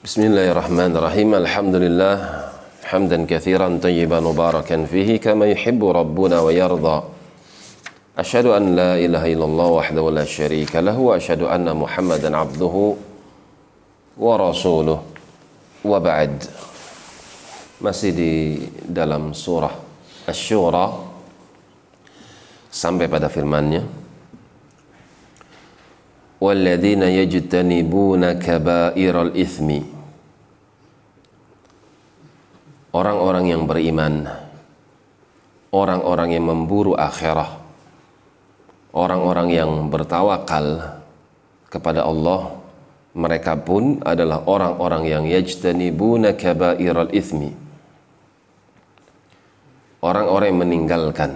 [0.00, 2.16] بسم الله الرحمن الرحيم الحمد لله
[2.88, 6.96] حمدا كثيرا طيبا مباركا فيه كما يحب ربنا ويرضى
[8.18, 12.74] أشهد أن لا إله إلا الله وحده لا شريك له وأشهد أن محمدا عبده
[14.16, 14.98] ورسوله
[15.84, 16.32] وبعد
[17.84, 18.32] masih di
[18.88, 19.76] dalam surah
[20.24, 20.96] Asy-Syura
[22.72, 23.99] sampai pada firman-Nya.
[26.40, 29.84] Walladzina yajtanibuna kaba'iral itsmi
[32.90, 34.26] orang-orang yang beriman.
[35.70, 37.62] Orang-orang yang memburu akhirah.
[38.90, 40.98] Orang-orang yang bertawakal
[41.70, 42.58] kepada Allah.
[43.14, 47.70] Mereka pun adalah orang-orang yang yajtanibuna kaba'iral itsmi
[50.00, 51.30] orang-orang yang meninggalkan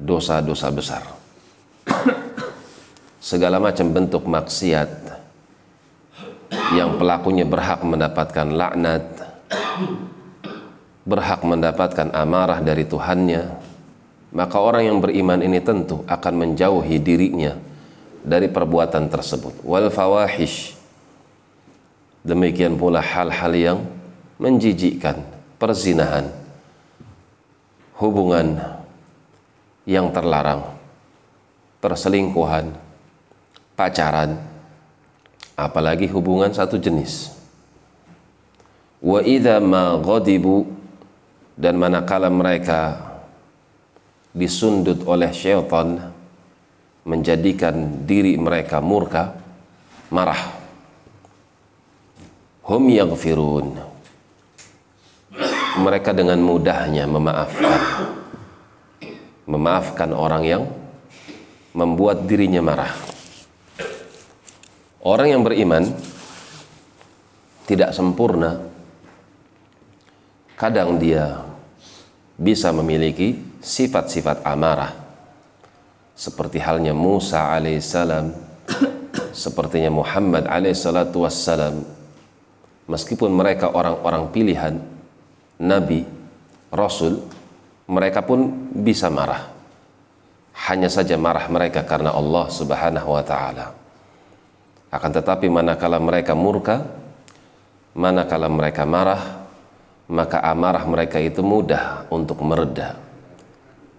[0.00, 1.04] dosa-dosa besar
[3.28, 4.88] segala macam bentuk maksiat
[6.72, 9.04] yang pelakunya berhak mendapatkan laknat
[11.04, 13.68] berhak mendapatkan amarah dari Tuhannya
[14.32, 17.52] maka orang yang beriman ini tentu akan menjauhi dirinya
[18.20, 19.64] dari perbuatan tersebut.
[19.64, 20.76] Wal fawahish.
[22.20, 23.78] Demikian pula hal-hal yang
[24.36, 25.24] menjijikkan
[25.56, 26.28] perzinahan
[27.96, 28.60] hubungan
[29.88, 30.76] yang terlarang,
[31.80, 32.68] perselingkuhan,
[33.78, 34.34] pacaran,
[35.54, 37.30] apalagi hubungan satu jenis.
[38.98, 40.66] Wa idza ma ghadibu
[41.54, 42.98] dan manakala mereka
[44.34, 46.10] disundut oleh syaitan
[47.06, 49.38] menjadikan diri mereka murka,
[50.10, 50.58] marah.
[52.66, 53.78] Hum yaghfirun
[55.78, 57.80] mereka dengan mudahnya memaafkan
[59.48, 60.62] memaafkan orang yang
[61.72, 62.92] membuat dirinya marah
[65.08, 65.88] orang yang beriman
[67.64, 68.60] tidak sempurna
[70.60, 71.40] kadang dia
[72.36, 74.92] bisa memiliki sifat-sifat amarah
[76.12, 78.36] seperti halnya Musa alaihissalam
[79.32, 81.24] sepertinya Muhammad alaihissalatu
[82.88, 84.74] meskipun mereka orang-orang pilihan
[85.58, 86.06] nabi,
[86.70, 87.22] rasul,
[87.90, 89.50] mereka pun bisa marah.
[90.68, 93.87] Hanya saja marah mereka karena Allah Subhanahu wa taala.
[94.88, 96.80] Akan tetapi manakala mereka murka,
[97.92, 99.44] manakala mereka marah,
[100.08, 102.96] maka amarah mereka itu mudah untuk mereda.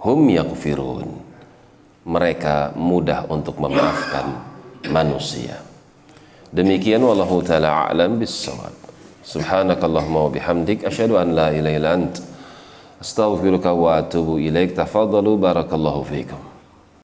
[0.00, 1.28] Hum yakfirun.
[2.08, 4.32] Mereka mudah untuk memaafkan
[4.88, 5.60] manusia.
[6.48, 8.72] Demikian wallahu taala alam bissawab.
[9.20, 12.16] Subhanakallahumma wa bihamdik asyhadu an la ilaha illa ant
[12.96, 14.72] astaghfiruka wa atubu ilaik.
[14.72, 16.47] Tafadhalu barakallahu fiikum.